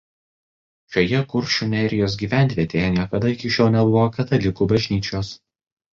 [0.93, 5.35] Šioje Kuršių nerijos gyvenvietėje niekada iki šiol nebuvo katalikų bažnyčios.